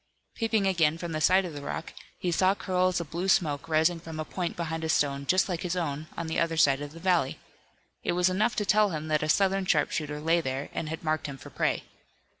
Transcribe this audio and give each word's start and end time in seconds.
Peeping 0.33 0.65
again 0.65 0.97
from 0.97 1.11
the 1.11 1.21
side 1.21 1.45
of 1.45 1.53
the 1.53 1.61
rock, 1.61 1.93
he 2.17 2.31
saw 2.31 2.55
curls 2.55 2.99
of 2.99 3.11
blue 3.11 3.27
smoke 3.27 3.69
rising 3.69 3.99
from 3.99 4.19
a 4.19 4.25
point 4.25 4.57
behind 4.57 4.83
a 4.83 4.89
stone 4.89 5.27
just 5.27 5.47
like 5.47 5.61
his 5.61 5.75
own 5.75 6.07
on 6.17 6.25
the 6.25 6.39
other 6.39 6.57
side 6.57 6.81
of 6.81 6.91
the 6.93 6.99
valley. 6.99 7.37
It 8.03 8.13
was 8.13 8.27
enough 8.27 8.55
to 8.55 8.65
tell 8.65 8.89
him 8.89 9.09
that 9.09 9.21
a 9.21 9.29
Southern 9.29 9.67
sharpshooter 9.67 10.19
lay 10.19 10.41
there 10.41 10.69
and 10.73 10.89
had 10.89 11.03
marked 11.03 11.27
him 11.27 11.37
for 11.37 11.51
prey. 11.51 11.83